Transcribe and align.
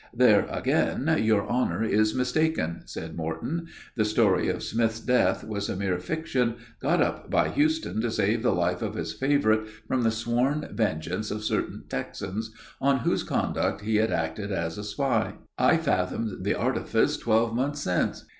"There, 0.15 0.47
again, 0.49 1.15
your 1.21 1.43
honor 1.45 1.83
is 1.83 2.15
mistaken," 2.15 2.81
said 2.85 3.15
Morton. 3.15 3.67
"The 3.95 4.03
story 4.03 4.49
of 4.49 4.63
Smith's 4.63 4.99
death 4.99 5.43
was 5.43 5.69
a 5.69 5.75
mere 5.75 5.99
fiction, 5.99 6.55
got 6.79 7.03
up 7.03 7.29
by 7.29 7.49
Houston 7.49 8.01
to 8.01 8.09
save 8.09 8.41
the 8.41 8.51
life 8.51 8.81
of 8.81 8.95
his 8.95 9.13
favorite 9.13 9.69
from 9.87 10.01
the 10.01 10.09
sworn 10.09 10.67
vengeance 10.71 11.29
of 11.29 11.43
certain 11.43 11.83
Texans, 11.87 12.49
on 12.81 13.01
whose 13.01 13.21
conduct 13.21 13.81
he 13.81 13.97
had 13.97 14.09
acted 14.11 14.51
as 14.51 14.79
a 14.79 14.83
spy. 14.83 15.35
I 15.59 15.77
fathomed 15.77 16.45
the 16.45 16.55
artifice 16.55 17.15
twelve 17.17 17.53
months 17.53 17.81
since." 17.81 18.25